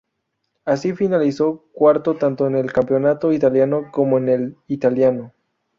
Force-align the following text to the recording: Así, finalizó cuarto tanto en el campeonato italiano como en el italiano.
Así, 0.65 0.93
finalizó 0.93 1.63
cuarto 1.73 2.15
tanto 2.15 2.47
en 2.47 2.55
el 2.55 2.73
campeonato 2.73 3.31
italiano 3.31 3.91
como 3.91 4.17
en 4.17 4.29
el 4.29 4.57
italiano. 4.65 5.31